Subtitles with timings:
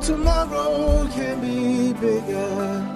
[0.00, 2.86] Tomorrow can be bigger.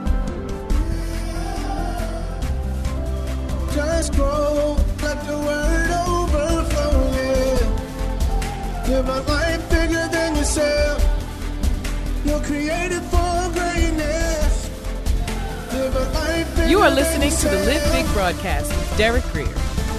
[3.75, 8.87] Just grow, let the word overflow, yeah.
[8.89, 11.03] Live a life bigger than yourself.
[12.25, 14.71] You're created for greatness.
[15.73, 19.53] Live a life bigger You are listening to the Live Big broadcast with Derek Grier.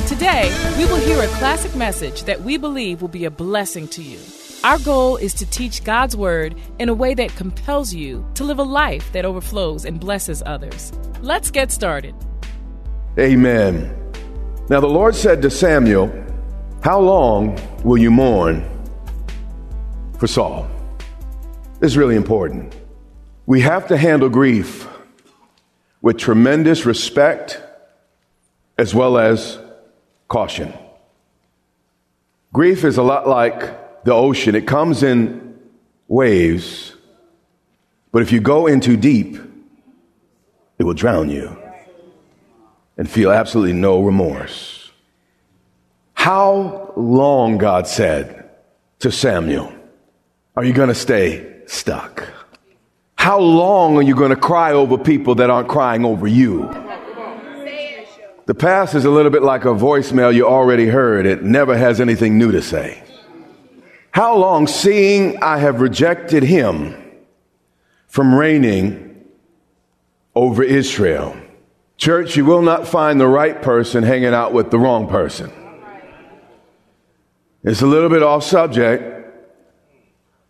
[0.08, 4.02] Today, we will hear a classic message that we believe will be a blessing to
[4.02, 4.20] you.
[4.64, 8.60] Our goal is to teach God's Word in a way that compels you to live
[8.60, 10.94] a life that overflows and blesses others.
[11.22, 12.14] Let's get started.
[13.18, 13.92] Amen.
[14.70, 16.14] Now the Lord said to Samuel,
[16.84, 18.64] How long will you mourn
[20.20, 20.70] for Saul?
[21.80, 22.76] This is really important.
[23.48, 24.88] We have to handle grief
[26.04, 27.60] with tremendous respect
[28.78, 29.58] as well as
[30.28, 30.72] caution.
[32.54, 35.60] Grief is a lot like the ocean, it comes in
[36.08, 36.96] waves,
[38.12, 39.38] but if you go in too deep,
[40.78, 41.58] it will drown you
[42.98, 44.92] and feel absolutely no remorse.
[46.14, 48.50] How long, God said
[49.00, 49.74] to Samuel,
[50.56, 52.28] are you going to stay stuck?
[53.16, 56.70] How long are you going to cry over people that aren't crying over you?
[58.48, 61.26] The past is a little bit like a voicemail you already heard.
[61.26, 63.04] It never has anything new to say.
[64.12, 67.02] How long, seeing I have rejected him
[68.08, 69.26] from reigning
[70.36, 71.36] over Israel?
[71.98, 75.52] Church, you will not find the right person hanging out with the wrong person.
[77.64, 79.04] It's a little bit off subject,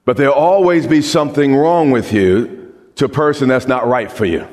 [0.05, 4.25] but there'll always be something wrong with you to a person that's not right for
[4.25, 4.47] you.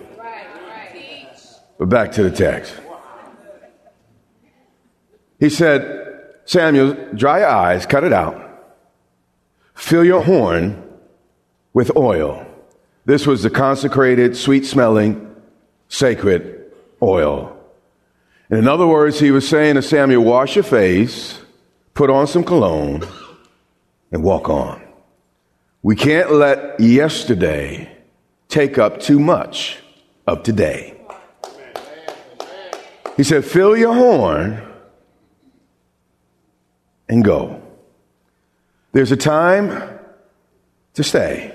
[1.79, 2.75] But back to the text.
[5.39, 8.48] He said, Samuel, dry your eyes, cut it out,
[9.79, 10.83] fill your horn
[11.73, 12.45] with oil.
[13.05, 15.35] This was the consecrated, sweet smelling,
[15.89, 17.57] sacred oil.
[18.51, 21.39] In other words, he was saying to Samuel, wash your face,
[21.95, 23.07] put on some cologne,
[24.11, 24.83] and walk on.
[25.83, 27.97] We can't let yesterday
[28.49, 29.79] take up too much
[30.27, 31.01] of today.
[33.17, 34.61] He said, fill your horn
[37.09, 37.63] and go.
[38.93, 39.99] There's a time
[40.95, 41.55] to stay,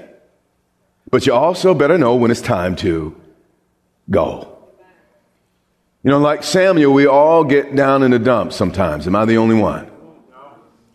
[1.09, 3.15] but you also better know when it's time to
[4.09, 4.49] go.
[6.03, 9.07] You know, like Samuel, we all get down in the dumps sometimes.
[9.07, 9.89] Am I the only one?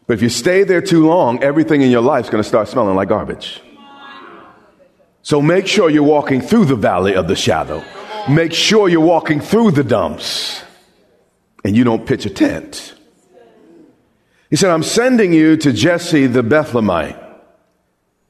[0.07, 2.69] But if you stay there too long, everything in your life is going to start
[2.69, 3.63] smelling like garbage.
[5.23, 7.85] So make sure you're walking through the valley of the shadow.
[8.29, 10.63] Make sure you're walking through the dumps
[11.65, 12.95] and you don't pitch a tent.
[14.51, 17.25] He said, I'm sending you to Jesse the Bethlehemite.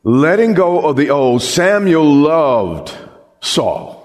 [0.03, 2.97] Letting go of the old, Samuel loved
[3.41, 3.97] Saul.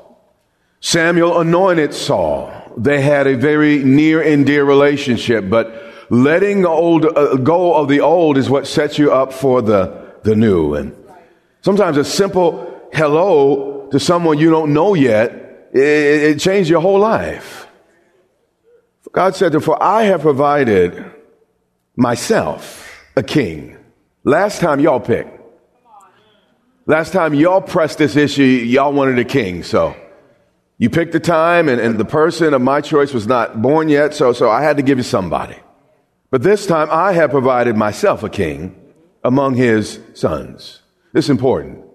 [0.79, 2.51] Samuel anointed Saul.
[2.77, 8.01] They had a very near and dear relationship, but letting old, uh, go of the
[8.01, 10.75] old is what sets you up for the, the new.
[10.75, 10.95] And
[11.61, 16.99] sometimes a simple hello to someone you don't know yet, it, it changed your whole
[16.99, 17.67] life.
[19.11, 21.11] God said, for I have provided
[21.95, 23.77] myself a king.
[24.23, 25.39] Last time y'all picked.
[26.85, 29.63] Last time y'all pressed this issue, y'all wanted a king.
[29.63, 29.95] So
[30.77, 34.13] you picked the time and, and the person of my choice was not born yet.
[34.13, 35.55] So, so I had to give you somebody.
[36.29, 38.75] But this time I have provided myself a king
[39.23, 40.81] among his sons.
[41.13, 41.85] This is important.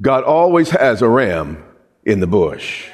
[0.00, 1.62] God always has a ram
[2.04, 2.88] in the bush.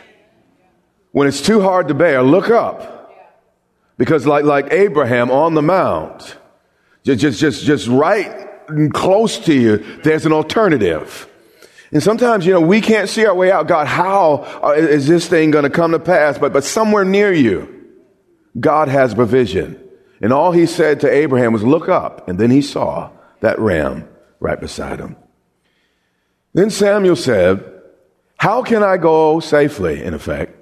[1.13, 3.02] When it's too hard to bear, look up.
[4.03, 6.37] Because like, like Abraham on the mount,
[7.05, 8.51] just, just, just, just right
[8.93, 11.29] close to you, there's an alternative.
[11.93, 13.69] And sometimes, you know, we can't see our way out.
[13.69, 16.37] God, how uh, is this thing going to come to pass?
[16.37, 17.93] But, but somewhere near you,
[18.59, 19.81] God has provision.
[20.21, 22.27] And all he said to Abraham was look up.
[22.27, 23.09] And then he saw
[23.39, 24.09] that ram
[24.41, 25.15] right beside him.
[26.55, 27.63] Then Samuel said,
[28.37, 30.57] How can I go safely, in effect?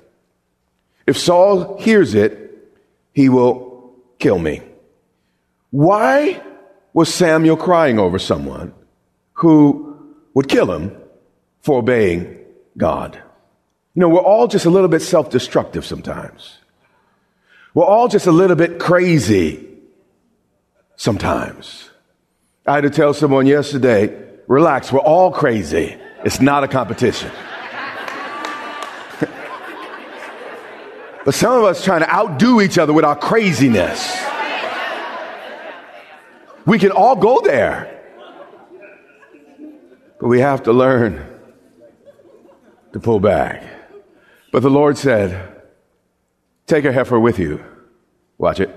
[1.07, 2.50] If Saul hears it,
[3.13, 4.63] he will kill me.
[5.71, 6.43] Why
[6.93, 8.75] was Samuel crying over someone
[9.35, 10.97] who would kill him
[11.63, 12.39] for obeying
[12.77, 13.21] God?
[13.95, 16.59] You know, we're all just a little bit self destructive sometimes.
[17.75, 19.67] We're all just a little bit crazy
[20.97, 21.91] sometimes.
[22.67, 24.17] I had to tell someone yesterday,
[24.47, 25.97] relax, we're all crazy.
[26.25, 27.31] It's not a competition.
[31.25, 34.19] But some of us trying to outdo each other with our craziness.
[36.67, 37.97] We can all go there.
[40.21, 41.27] But we have to learn
[42.93, 43.63] to pull back.
[44.53, 45.63] But the Lord said,
[46.67, 47.65] Take a heifer with you.
[48.39, 48.71] Watch it.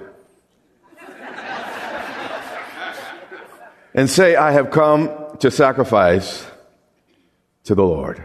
[3.93, 6.45] and say, I have come to sacrifice
[7.65, 8.23] to the Lord.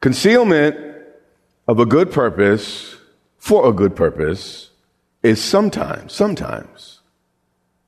[0.00, 0.89] Concealment
[1.70, 2.96] of a good purpose
[3.38, 4.70] for a good purpose
[5.22, 6.98] is sometimes, sometimes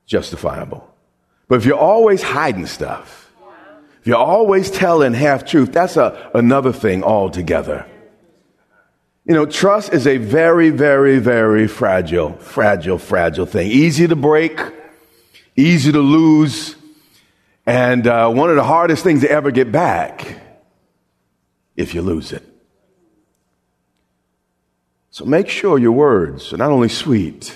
[0.06, 0.88] justifiable.
[1.48, 3.32] But if you're always hiding stuff,
[4.00, 7.84] if you're always telling half truth, that's a, another thing altogether.
[9.24, 13.68] You know, trust is a very, very, very fragile, fragile, fragile thing.
[13.68, 14.60] Easy to break,
[15.56, 16.76] easy to lose,
[17.66, 20.38] and uh, one of the hardest things to ever get back
[21.74, 22.51] if you lose it.
[25.12, 27.54] So make sure your words are not only sweet,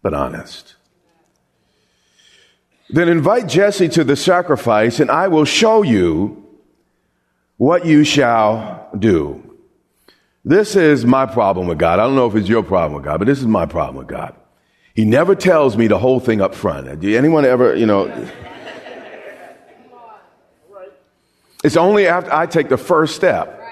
[0.00, 0.76] but honest.
[2.88, 6.42] Then invite Jesse to the sacrifice, and I will show you
[7.58, 9.42] what you shall do.
[10.42, 11.98] This is my problem with God.
[11.98, 14.08] I don't know if it's your problem with God, but this is my problem with
[14.08, 14.34] God.
[14.94, 16.98] He never tells me the whole thing up front.
[17.00, 18.06] Do anyone ever, you know?
[21.62, 23.62] It's only after I take the first step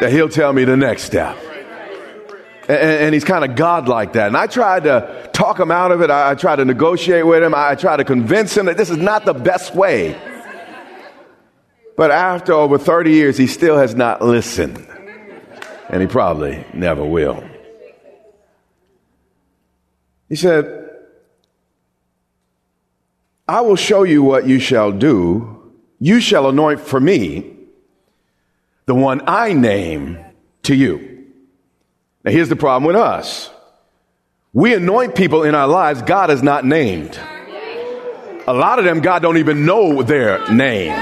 [0.00, 1.38] that he'll tell me the next step.
[2.62, 4.28] And, and he's kind of God like that.
[4.28, 6.10] And I tried to talk him out of it.
[6.10, 7.54] I, I tried to negotiate with him.
[7.54, 10.20] I, I tried to convince him that this is not the best way.
[11.96, 14.86] But after over 30 years, he still has not listened
[15.92, 17.44] and he probably never will.
[20.28, 20.88] He said,
[23.46, 25.72] I will show you what you shall do.
[25.98, 27.54] You shall anoint for me
[28.86, 30.18] the one I name
[30.62, 31.11] to you.
[32.24, 33.50] Now, here's the problem with us
[34.52, 37.18] we anoint people in our lives God is not named.
[38.46, 40.92] A lot of them, God don't even know their name.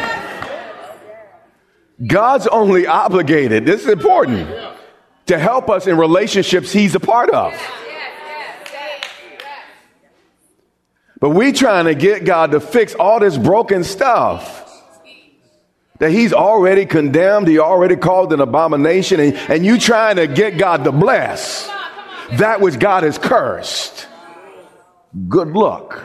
[2.06, 4.49] God's only obligated, this is important,
[5.26, 7.55] to help us in relationships he's a part of.
[11.19, 14.69] But we trying to get God to fix all this broken stuff
[16.00, 20.58] that he's already condemned, he already called an abomination, and, and you trying to get
[20.58, 21.70] God to bless
[22.32, 24.08] that which God has cursed.
[25.29, 26.02] Good luck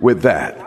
[0.00, 0.66] with that.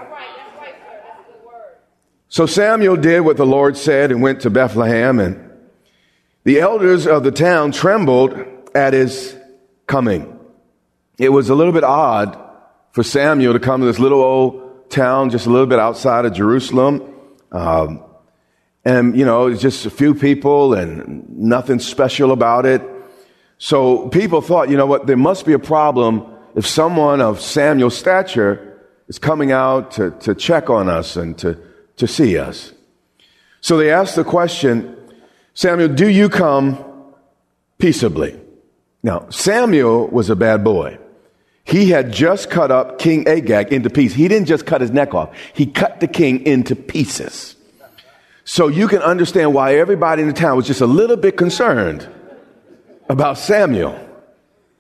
[2.30, 5.52] So Samuel did what the Lord said and went to Bethlehem and
[6.44, 8.40] the elders of the town trembled
[8.76, 9.36] at his
[9.88, 10.40] coming.
[11.18, 12.38] It was a little bit odd
[12.92, 16.34] for Samuel to come to this little old town just a little bit outside of
[16.34, 17.14] Jerusalem.
[17.52, 18.04] Um,
[18.86, 22.82] and, you know, just a few people and nothing special about it.
[23.58, 26.26] So people thought, you know what, there must be a problem
[26.56, 31.58] if someone of Samuel's stature is coming out to, to check on us and to,
[31.98, 32.74] to see us.
[33.62, 34.98] So they asked the question,
[35.54, 36.84] Samuel, do you come
[37.78, 38.40] peaceably?
[39.02, 40.98] Now, Samuel was a bad boy.
[41.64, 44.18] He had just cut up King Agag into pieces.
[44.18, 45.34] He didn't just cut his neck off.
[45.54, 47.56] He cut the king into pieces.
[48.46, 52.08] So you can understand why everybody in the town was just a little bit concerned
[53.08, 53.98] about Samuel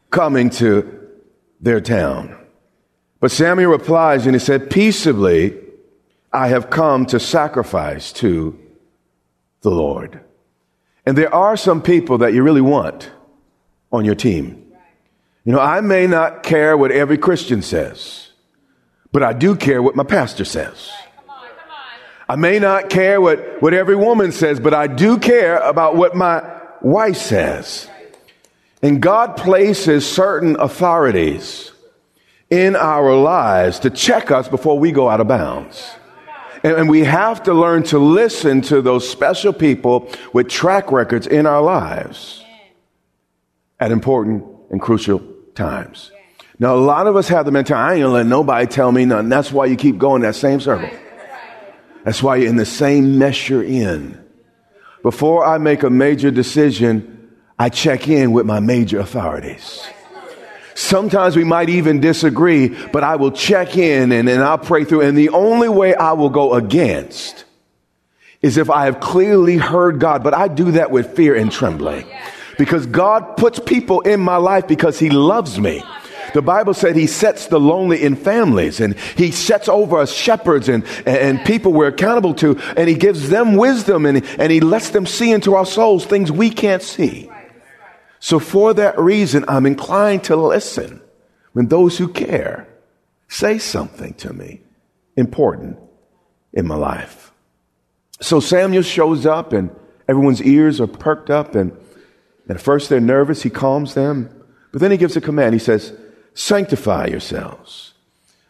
[0.10, 1.10] coming to
[1.62, 2.38] their town.
[3.20, 5.58] But Samuel replies and he said, Peaceably,
[6.32, 8.60] I have come to sacrifice to
[9.62, 10.20] the Lord.
[11.06, 13.12] And there are some people that you really want
[13.92, 14.60] on your team.
[15.46, 18.30] You know, I may not care what every Christian says,
[19.12, 20.92] but I do care what my pastor says.
[22.34, 26.16] I may not care what, what every woman says, but I do care about what
[26.16, 26.44] my
[26.82, 27.88] wife says.
[28.82, 31.72] And God places certain authorities
[32.50, 35.92] in our lives to check us before we go out of bounds.
[36.64, 41.28] And, and we have to learn to listen to those special people with track records
[41.28, 42.44] in our lives
[43.80, 45.22] at important and crucial
[45.54, 46.12] times.
[46.58, 49.06] Now, a lot of us have the mentality, I ain't gonna let nobody tell me
[49.06, 49.30] nothing.
[49.30, 50.90] That's why you keep going that same circle.
[52.04, 54.22] That's why you're in the same mess you're in.
[55.02, 59.86] Before I make a major decision, I check in with my major authorities.
[60.76, 65.02] Sometimes we might even disagree, but I will check in and, and I'll pray through.
[65.02, 67.46] And the only way I will go against
[68.42, 70.24] is if I have clearly heard God.
[70.24, 72.06] But I do that with fear and trembling
[72.58, 75.84] because God puts people in my life because He loves me.
[76.34, 80.68] The Bible said he sets the lonely in families and he sets over us shepherds
[80.68, 84.90] and, and people we're accountable to and he gives them wisdom and, and he lets
[84.90, 87.30] them see into our souls things we can't see.
[88.20, 91.02] So for that reason, I'm inclined to listen
[91.52, 92.68] when those who care
[93.28, 94.62] say something to me
[95.16, 95.78] important
[96.54, 97.32] in my life.
[98.22, 99.76] So Samuel shows up and
[100.08, 101.78] everyone's ears are perked up and
[102.50, 103.44] at first they're nervous.
[103.44, 104.30] He calms them,
[104.72, 105.54] but then he gives a command.
[105.54, 105.94] He says,
[106.34, 107.94] sanctify yourselves.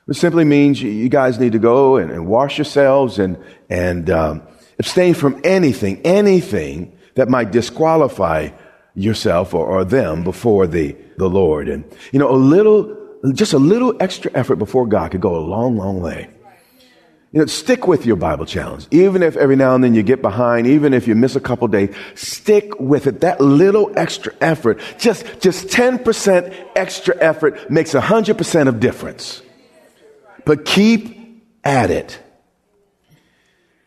[0.08, 3.38] It simply means you guys need to go and, and wash yourselves and,
[3.70, 4.42] and um,
[4.78, 8.50] abstain from anything, anything that might disqualify
[8.96, 11.70] yourself or, or them before the, the Lord.
[11.70, 12.96] And, you know, a little,
[13.34, 16.30] just a little extra effort before God could go a long, long way.
[17.34, 18.86] You know, stick with your Bible challenge.
[18.92, 21.68] Even if every now and then you get behind, even if you miss a couple
[21.68, 23.22] days, stick with it.
[23.22, 29.42] That little extra effort, just, just 10% extra effort makes 100% of difference.
[30.46, 32.20] But keep at it.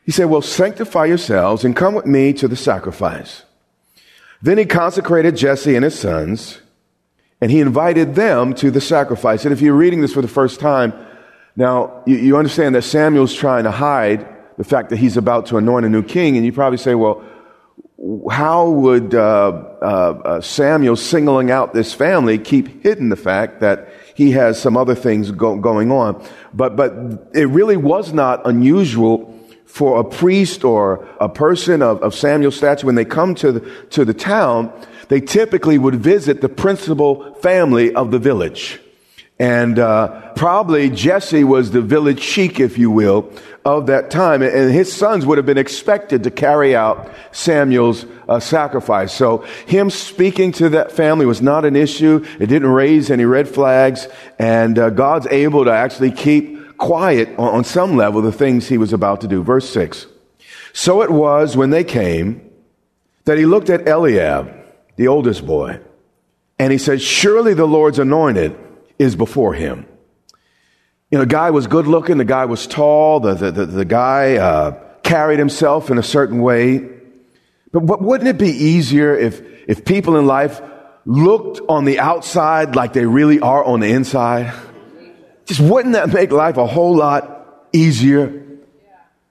[0.04, 3.44] He said, well, sanctify yourselves and come with me to the sacrifice.
[4.42, 6.60] Then he consecrated Jesse and his sons
[7.40, 9.44] and he invited them to the sacrifice.
[9.44, 10.92] And if you're reading this for the first time,
[11.56, 15.56] now, you, you understand that Samuel's trying to hide the fact that he's about to
[15.56, 17.24] anoint a new king, and you probably say, well,
[18.30, 19.48] how would uh,
[19.80, 24.76] uh, uh, Samuel singling out this family keep hidden the fact that he has some
[24.76, 26.22] other things go- going on?
[26.52, 26.92] But, but
[27.34, 29.32] it really was not unusual
[29.64, 33.86] for a priest or a person of, of Samuel's stature when they come to the,
[33.90, 34.72] to the town,
[35.08, 38.80] they typically would visit the principal family of the village.
[39.38, 43.30] And uh, probably Jesse was the village sheik, if you will,
[43.66, 44.40] of that time.
[44.40, 49.12] And his sons would have been expected to carry out Samuel's uh, sacrifice.
[49.12, 52.24] So him speaking to that family was not an issue.
[52.40, 54.08] It didn't raise any red flags.
[54.38, 58.78] And uh, God's able to actually keep quiet on, on some level the things he
[58.78, 59.42] was about to do.
[59.42, 60.06] Verse 6.
[60.72, 62.50] So it was when they came
[63.24, 64.50] that he looked at Eliab,
[64.96, 65.80] the oldest boy,
[66.58, 68.56] and he said, Surely the Lord's anointed
[68.98, 69.86] is before him.
[71.10, 73.84] You know, the guy was good looking, the guy was tall, the, the, the, the
[73.84, 74.72] guy uh,
[75.02, 76.88] carried himself in a certain way.
[77.72, 80.60] But, wouldn't it be easier if, if people in life
[81.04, 84.52] looked on the outside like they really are on the inside?
[85.44, 88.42] Just wouldn't that make life a whole lot easier?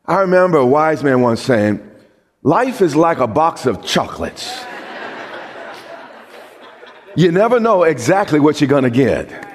[0.05, 1.81] I remember a wise man once saying,
[2.43, 4.63] Life is like a box of chocolates.
[7.15, 9.54] you never know exactly what you're going to get.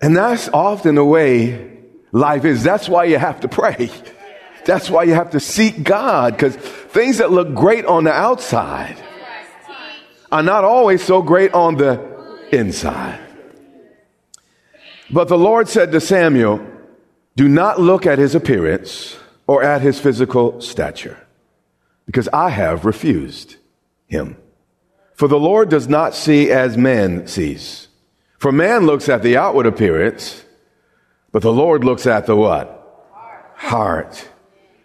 [0.00, 1.78] And that's often the way
[2.12, 2.62] life is.
[2.62, 3.90] That's why you have to pray.
[4.64, 9.02] That's why you have to seek God because things that look great on the outside
[10.30, 11.98] are not always so great on the
[12.52, 13.18] inside.
[15.10, 16.64] But the Lord said to Samuel,
[17.34, 21.16] Do not look at his appearance or at his physical stature,
[22.04, 23.56] because I have refused
[24.06, 24.36] him.
[25.14, 27.87] For the Lord does not see as man sees.
[28.38, 30.44] For man looks at the outward appearance,
[31.32, 32.74] but the Lord looks at the what?
[33.54, 34.28] Heart.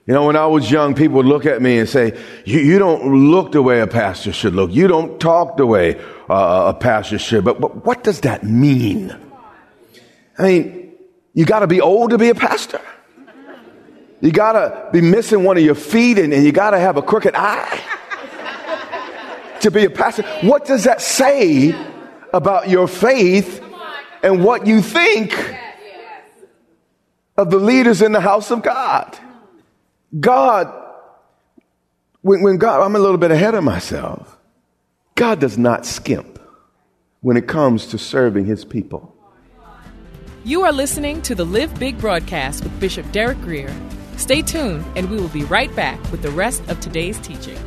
[0.06, 2.78] You know, when I was young, people would look at me and say, you, you
[2.78, 4.72] don't look the way a pastor should look.
[4.72, 5.98] You don't talk the way
[6.30, 7.46] uh, a pastor should.
[7.46, 9.16] But, but what does that mean?
[10.38, 10.94] I mean,
[11.34, 12.82] you got to be old to be a pastor.
[14.20, 16.98] You got to be missing one of your feet and, and you got to have
[16.98, 17.82] a crooked eye
[19.62, 20.24] to be a pastor.
[20.42, 21.76] What does that say
[22.34, 23.64] about your faith
[24.24, 25.34] and what you think
[27.38, 29.18] of the leaders in the house of God.
[30.20, 30.74] God,
[32.22, 34.38] when, when God, I'm a little bit ahead of myself.
[35.16, 36.40] God does not skimp
[37.22, 39.16] when it comes to serving his people.
[40.44, 43.74] You are listening to the Live Big broadcast with Bishop Derek Grier.
[44.18, 47.58] Stay tuned, and we will be right back with the rest of today's teaching.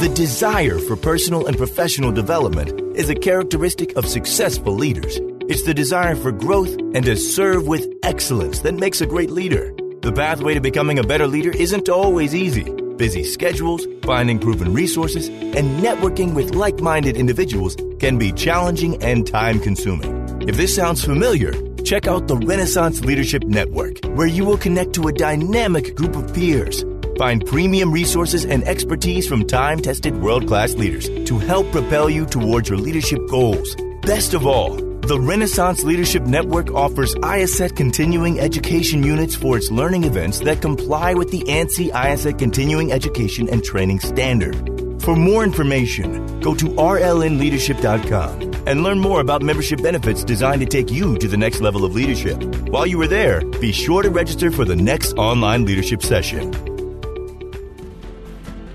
[0.00, 5.20] The desire for personal and professional development is a characteristic of successful leaders.
[5.48, 9.72] It's the desire for growth and to serve with excellence that makes a great leader.
[10.02, 12.64] The pathway to becoming a better leader isn't always easy.
[12.96, 19.24] Busy schedules, finding proven resources, and networking with like minded individuals can be challenging and
[19.24, 20.42] time consuming.
[20.48, 21.52] If this sounds familiar,
[21.84, 26.34] check out the Renaissance Leadership Network, where you will connect to a dynamic group of
[26.34, 26.84] peers.
[27.18, 32.26] Find premium resources and expertise from time tested world class leaders to help propel you
[32.26, 33.76] towards your leadership goals.
[34.02, 40.04] Best of all, the Renaissance Leadership Network offers IACET continuing education units for its learning
[40.04, 44.56] events that comply with the ANSI IACET continuing education and training standard.
[45.02, 50.90] For more information, go to rlnleadership.com and learn more about membership benefits designed to take
[50.90, 52.42] you to the next level of leadership.
[52.70, 56.73] While you are there, be sure to register for the next online leadership session.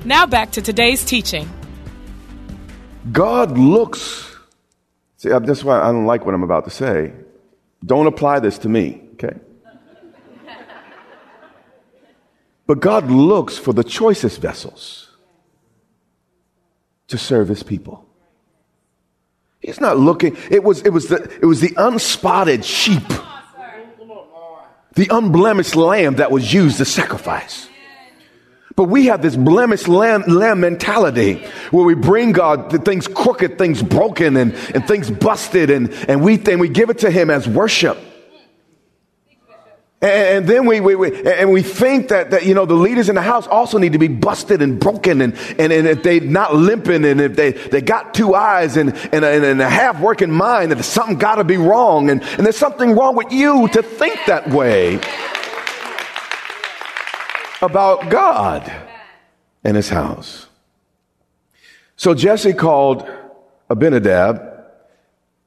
[0.10, 1.48] Now back to today's teaching.
[3.12, 4.36] God looks.
[5.18, 7.14] See, that's why I don't like what I'm about to say.
[7.86, 9.38] Don't apply this to me, okay?
[12.66, 15.16] But God looks for the choicest vessels
[17.08, 18.04] to serve his people.
[19.60, 23.08] He's not looking, it was, it was, the, it was the unspotted sheep,
[24.96, 27.70] the unblemished lamb that was used to sacrifice.
[28.80, 33.84] But we have this blemished lamb, lamb mentality where we bring God things crooked, things
[33.84, 37.46] broken, and, and things busted, and, and we think we give it to Him as
[37.46, 37.98] worship.
[40.02, 43.16] And, then we, we, we, and we think that, that, you know, the leaders in
[43.16, 46.56] the house also need to be busted and broken and, and, and if they're not
[46.56, 50.32] limping and if they, they got two eyes and, and, a, and a half working
[50.32, 52.10] mind, that something got to be wrong.
[52.10, 55.02] And, and there's something wrong with you to think that way
[57.62, 58.72] about God
[59.64, 60.48] and his house.
[61.96, 63.10] So Jesse called
[63.70, 64.64] Abinadab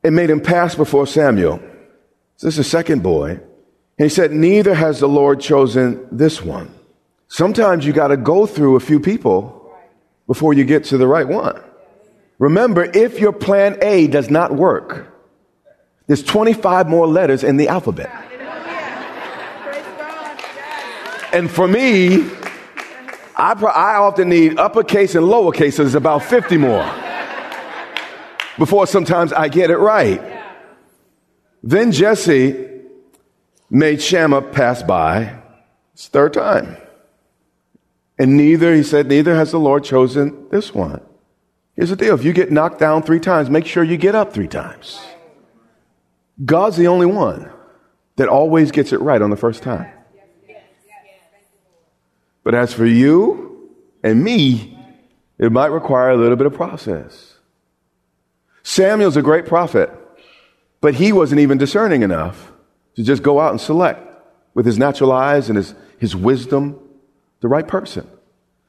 [0.05, 1.59] and made him pass before Samuel.
[2.37, 3.31] So this is the second boy.
[3.31, 6.75] And he said, Neither has the Lord chosen this one.
[7.29, 9.75] Sometimes you got to go through a few people
[10.27, 11.61] before you get to the right one.
[12.39, 15.09] Remember, if your plan A does not work,
[16.07, 18.32] there's 25 more letters in the alphabet.
[21.33, 22.29] And for me,
[23.37, 26.85] I, I often need uppercase and lowercase, so there's about 50 more
[28.59, 30.21] before sometimes I get it right.
[31.63, 32.69] Then Jesse
[33.71, 35.39] made Shammah pass by.
[35.95, 36.77] It's third time.
[38.19, 41.01] And neither, he said, neither has the Lord chosen this one.
[41.75, 42.15] Here's the deal.
[42.15, 45.01] If you get knocked down three times, make sure you get up three times.
[46.45, 47.51] God's the only one
[48.17, 49.91] that always gets it right on the first time.
[52.45, 53.71] But as for you
[54.03, 54.79] and me,
[55.39, 57.37] it might require a little bit of process.
[58.63, 59.91] Samuel's a great prophet,
[60.81, 62.53] but he wasn't even discerning enough
[62.97, 64.09] to just go out and select
[64.55, 66.79] with his natural eyes and his, his wisdom
[67.41, 68.07] the right person.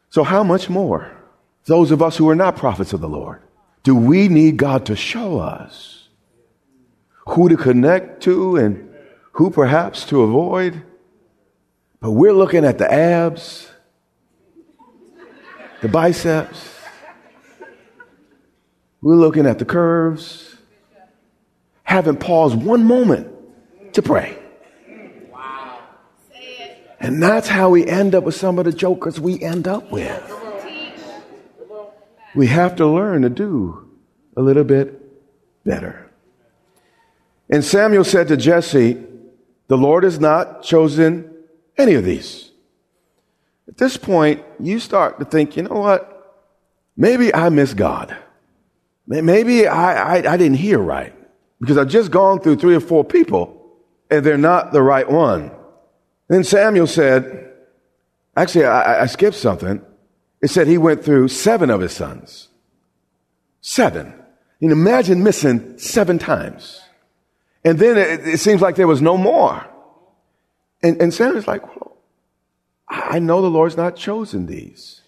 [0.09, 1.11] So, how much more,
[1.65, 3.41] those of us who are not prophets of the Lord,
[3.83, 6.07] do we need God to show us
[7.27, 8.93] who to connect to and
[9.33, 10.83] who perhaps to avoid?
[12.03, 13.71] But we're looking at the abs,
[15.81, 16.77] the biceps.
[19.01, 20.57] We're looking at the curves.
[21.83, 23.33] Haven't paused one moment
[23.93, 24.37] to pray.
[26.99, 30.21] And that's how we end up with some of the jokers we end up with.
[32.35, 33.89] We have to learn to do
[34.35, 34.99] a little bit
[35.63, 36.11] better.
[37.49, 39.01] And Samuel said to Jesse,
[39.69, 41.32] The Lord has not chosen
[41.77, 42.51] any of these.
[43.67, 46.09] At this point, you start to think, you know what?
[46.95, 48.15] Maybe I miss God.
[49.07, 51.13] Maybe I, I, I didn't hear right
[51.59, 53.59] because I've just gone through three or four people
[54.09, 55.51] and they're not the right one.
[56.27, 57.51] Then Samuel said,
[58.35, 59.81] actually, I, I skipped something.
[60.41, 62.49] It said he went through seven of his sons.
[63.61, 64.13] Seven.
[64.59, 66.81] You imagine missing seven times.
[67.65, 69.65] And then it, it seems like there was no more.
[70.83, 71.97] And, and Samuel's like, well,
[72.89, 75.01] I know the Lord's not chosen these.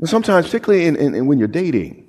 [0.00, 2.08] But sometimes, particularly in, in, in when you're dating,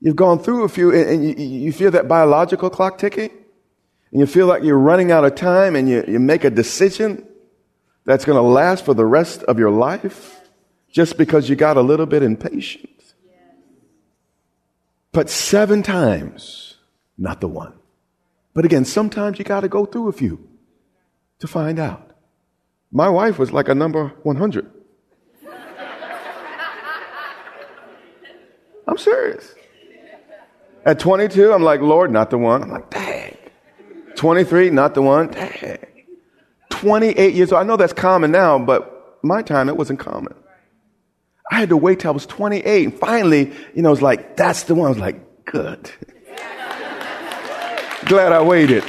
[0.00, 3.30] you've gone through a few and, and you, you, feel that biological clock ticking,
[4.12, 7.26] and you feel like you're running out of time, and you, you make a decision
[8.04, 10.40] that's going to last for the rest of your life
[10.90, 12.90] just because you got a little bit impatient.
[15.12, 16.76] But seven times,
[17.16, 17.72] not the one.
[18.54, 20.45] But again, sometimes you got to go through a few
[21.40, 22.10] to find out.
[22.90, 24.70] My wife was like a number 100.
[28.88, 29.54] I'm serious.
[30.84, 32.62] At 22, I'm like, Lord, not the one.
[32.62, 33.36] I'm like, dang.
[34.14, 35.28] 23, not the one.
[35.28, 35.78] Dang.
[36.70, 37.60] 28 years old.
[37.60, 40.34] I know that's common now, but my time it wasn't common.
[41.50, 42.84] I had to wait till I was 28.
[42.84, 44.86] And finally, you know, it was like, that's the one.
[44.86, 45.90] I was like, good.
[48.06, 48.84] Glad I waited.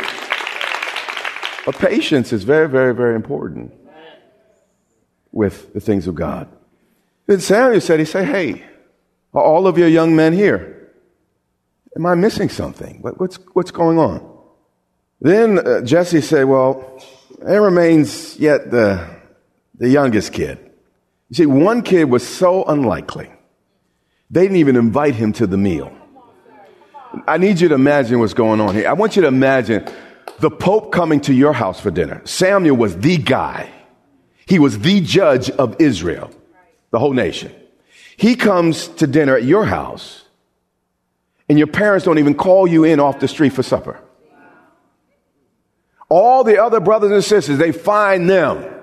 [1.67, 3.73] But patience is very, very, very important
[5.33, 6.47] with the things of God.
[7.25, 8.63] Then Samuel said, he said, hey,
[9.33, 10.93] are all of your young men here?
[11.93, 13.01] Am I missing something?
[13.01, 14.25] What, what's, what's going on?
[15.19, 17.03] Then uh, Jesse said, well,
[17.39, 19.05] there remains yet the,
[19.75, 20.57] the youngest kid.
[21.27, 23.29] You see, one kid was so unlikely.
[24.31, 25.91] They didn't even invite him to the meal.
[27.27, 28.87] I need you to imagine what's going on here.
[28.87, 29.85] I want you to imagine
[30.39, 32.21] the Pope coming to your house for dinner.
[32.25, 33.71] Samuel was the guy.
[34.45, 36.31] He was the judge of Israel,
[36.91, 37.51] the whole nation.
[38.15, 40.23] He comes to dinner at your house,
[41.49, 43.99] and your parents don't even call you in off the street for supper.
[46.09, 48.73] All the other brothers and sisters, they find them.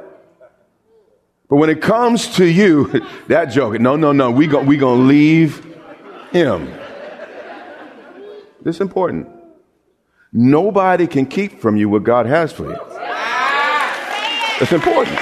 [1.49, 5.03] But when it comes to you, that joke, no, no, no, we go, we gonna
[5.03, 5.64] leave
[6.31, 6.67] him.
[8.62, 9.29] This is important.
[10.37, 12.77] Nobody can keep from you what God has for you.
[14.61, 15.16] It's important.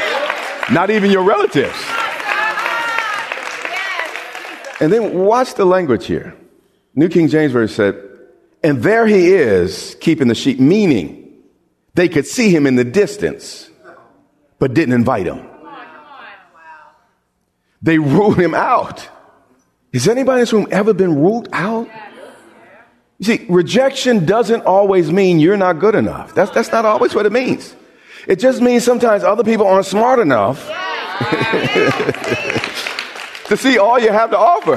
[0.72, 1.78] Not even your relatives.
[4.80, 6.34] And then watch the language here.
[6.94, 8.08] New King James Version said,
[8.64, 11.34] and there he is keeping the sheep, meaning
[11.94, 13.68] they could see him in the distance,
[14.58, 15.46] but didn't invite him.
[17.82, 19.08] They ruled him out.
[19.92, 21.88] Has anybody in this room ever been ruled out?
[23.22, 26.34] You see, rejection doesn't always mean you're not good enough.
[26.34, 27.76] That's, that's not always what it means.
[28.26, 30.66] It just means sometimes other people aren't smart enough
[33.46, 34.74] to see all you have to offer.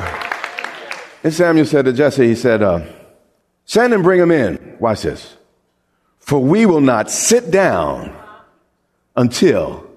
[1.24, 2.86] And Samuel said to Jesse, he said, uh,
[3.66, 4.78] send and bring him in.
[4.80, 5.38] Watch this.
[6.20, 8.16] For we will not sit down
[9.16, 9.90] until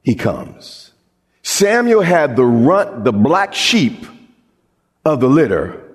[0.00, 0.92] he comes.
[1.42, 4.06] Samuel had the runt, the black sheep
[5.04, 5.89] of the litter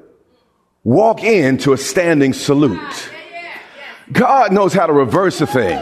[0.85, 3.09] walk into a standing salute.
[4.11, 5.81] God knows how to reverse a thing.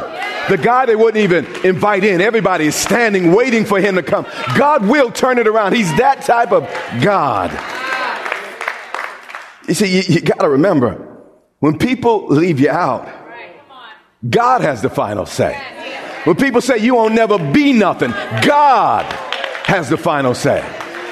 [0.50, 4.26] The guy they wouldn't even invite in, everybody is standing waiting for him to come.
[4.58, 5.74] God will turn it around.
[5.74, 6.64] He's that type of
[7.04, 7.52] God.
[9.68, 11.22] You see, you, you got to remember
[11.60, 13.08] when people leave you out,
[14.28, 15.62] God has the final say.
[16.24, 18.12] When people say you won't never be nothing,
[18.46, 19.06] God
[19.66, 20.64] has the final say.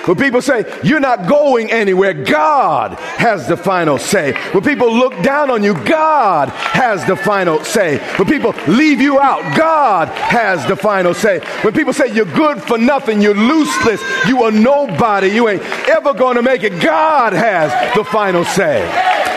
[0.06, 4.34] When people say you're not going anywhere, God has the final say.
[4.52, 8.00] When people look down on you, God has the final say.
[8.18, 11.40] When people leave you out, God has the final say.
[11.62, 16.14] When people say you're good for nothing, you're useless, you are nobody, you ain't ever
[16.14, 18.82] going to make it, God has the final say.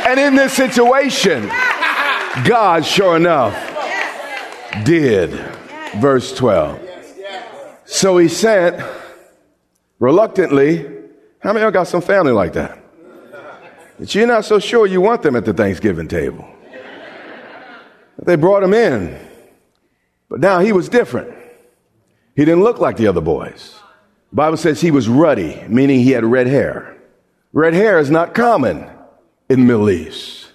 [0.07, 1.48] And in this situation,
[2.44, 3.55] God, sure enough,
[4.85, 5.31] did.
[5.96, 6.81] Verse 12.
[7.85, 8.83] So he sent
[9.98, 10.85] reluctantly.
[11.40, 12.78] How many of y'all got some family like that?
[13.98, 16.48] That you're not so sure you want them at the Thanksgiving table.
[18.22, 19.18] They brought him in.
[20.28, 21.35] But now he was different.
[22.35, 23.78] He didn't look like the other boys.
[24.30, 26.96] The Bible says he was ruddy, meaning he had red hair.
[27.52, 28.90] Red hair is not common
[29.48, 30.50] in the Middle East.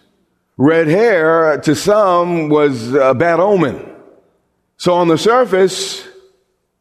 [0.58, 3.86] Red hair to some was a bad omen.
[4.76, 6.06] So on the surface,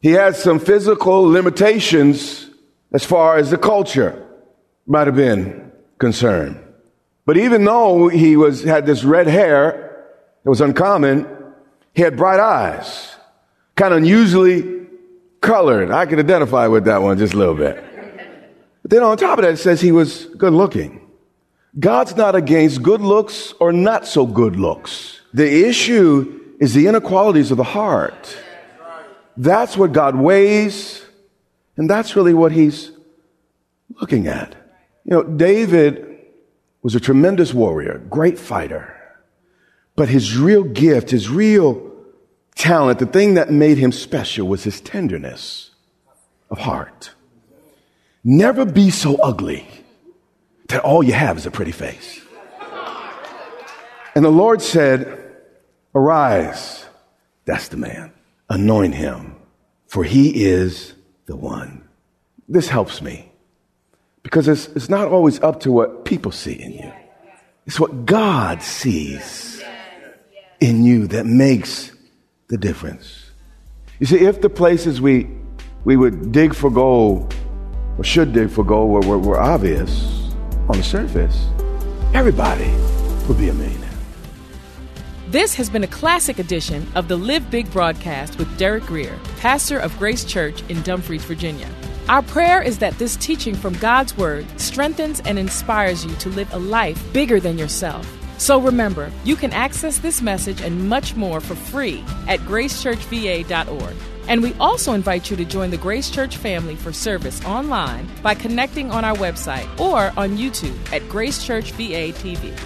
[0.01, 2.48] he had some physical limitations
[2.93, 4.27] as far as the culture
[4.87, 6.59] might have been concerned.
[7.27, 10.07] But even though he was, had this red hair
[10.43, 11.27] that was uncommon,
[11.95, 13.17] he had bright eyes,
[13.77, 14.87] kind of unusually
[15.41, 15.91] colored.
[15.91, 17.85] I can identify with that one just a little bit.
[18.83, 21.07] But then on top of that, it says he was good looking.
[21.79, 25.21] God's not against good looks or not so good looks.
[25.35, 28.37] The issue is the inequalities of the heart.
[29.37, 31.05] That's what God weighs,
[31.79, 32.91] and that's really what he's
[34.01, 34.55] looking at.
[35.05, 36.19] You know, David
[36.83, 38.95] was a tremendous warrior, great fighter.
[39.97, 41.91] But his real gift, his real
[42.57, 45.71] talent, the thing that made him special was his tenderness
[46.51, 47.13] of heart.
[48.25, 49.67] Never be so ugly
[50.69, 52.21] that all you have is a pretty face.
[54.15, 55.17] And the Lord said,
[55.95, 56.85] Arise,
[57.45, 58.13] that's the man.
[58.51, 59.37] Anoint him,
[59.87, 60.95] for he is
[61.29, 61.87] the one.
[62.49, 63.31] This helps me
[64.23, 66.93] because it's, it's not always up to what people see in you,
[67.67, 69.63] it's what God sees
[70.59, 71.93] in you that makes
[72.49, 73.31] the difference.
[74.01, 75.29] You see, if the places we,
[75.85, 77.35] we would dig for gold
[77.99, 80.33] or should dig for gold were, were, were obvious
[80.69, 81.47] on the surface,
[82.15, 82.71] everybody
[83.29, 83.88] would be a millionaire.
[85.31, 89.79] This has been a classic edition of the Live Big broadcast with Derek Grier, pastor
[89.79, 91.69] of Grace Church in Dumfries, Virginia.
[92.09, 96.51] Our prayer is that this teaching from God's Word strengthens and inspires you to live
[96.55, 98.11] a life bigger than yourself.
[98.39, 103.97] So remember, you can access this message and much more for free at gracechurchva.org.
[104.29, 108.35] And we also invite you to join the Grace Church family for service online by
[108.35, 112.59] connecting on our website or on YouTube at Grace Church VA TV.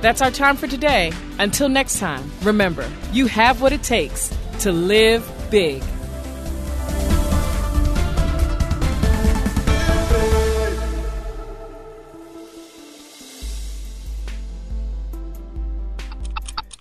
[0.00, 1.12] That's our time for today.
[1.38, 5.82] Until next time, remember, you have what it takes to live big.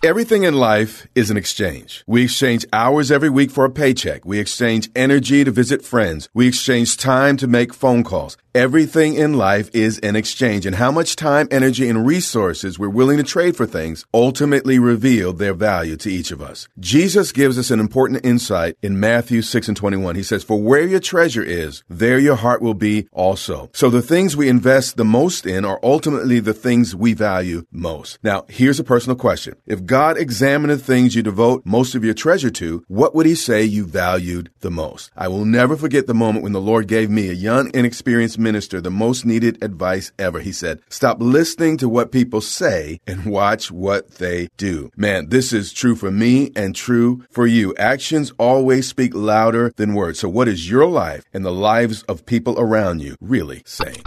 [0.02, 2.06] Everything in life is an exchange.
[2.08, 4.24] We exchange hours every week for a paycheck.
[4.24, 6.30] We exchange energy to visit friends.
[6.34, 8.38] We exchange time to make phone calls.
[8.56, 13.18] Everything in life is an exchange, and how much time, energy, and resources we're willing
[13.18, 16.68] to trade for things ultimately reveal their value to each of us.
[16.80, 20.16] Jesus gives us an important insight in Matthew 6 and 21.
[20.16, 23.70] He says, For where your treasure is, there your heart will be also.
[23.72, 28.18] So the things we invest the most in are ultimately the things we value most.
[28.24, 29.58] Now, here's a personal question.
[29.68, 33.36] If God examined the things you devote most of your treasure to, what would he
[33.36, 35.12] say you valued the most?
[35.16, 38.82] I will never forget the moment when the Lord gave me, a young, inexperienced minister,
[38.82, 40.40] the most needed advice ever.
[40.40, 44.90] He said, stop listening to what people say and watch what they do.
[44.96, 47.76] Man, this is true for me and true for you.
[47.76, 50.20] Actions always speak louder than words.
[50.20, 54.04] So what is your life and the lives of people around you really saying?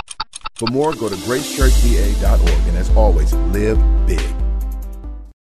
[0.57, 2.69] For more, go to gracechurchva.org.
[2.69, 4.42] And as always, live big.